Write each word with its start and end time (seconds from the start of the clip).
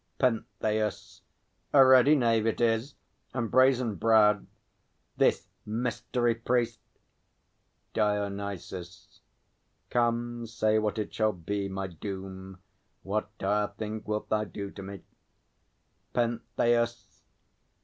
PENTHEUS. 0.17 1.21
A 1.73 1.85
ready 1.85 2.15
knave 2.15 2.47
it 2.47 2.59
is, 2.59 2.95
and 3.35 3.51
brazen 3.51 3.93
browed, 3.93 4.47
This 5.15 5.47
mystery 5.63 6.33
priest! 6.33 6.79
DIONYSUS. 7.93 9.21
Come, 9.91 10.47
say 10.47 10.79
what 10.79 10.97
it 10.97 11.13
shall 11.13 11.33
be, 11.33 11.69
My 11.69 11.85
doom; 11.85 12.57
what 13.03 13.29
dire 13.37 13.67
thing 13.77 14.01
wilt 14.03 14.29
thou 14.29 14.43
do 14.43 14.71
to 14.71 14.81
me? 14.81 15.03
PENTHEUS. 16.13 17.21